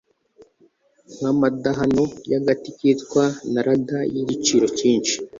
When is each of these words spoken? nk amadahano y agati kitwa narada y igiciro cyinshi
nk 1.15 1.23
amadahano 1.31 2.03
y 2.31 2.35
agati 2.39 2.69
kitwa 2.77 3.23
narada 3.51 3.99
y 4.13 4.15
igiciro 4.23 4.65
cyinshi 4.77 5.15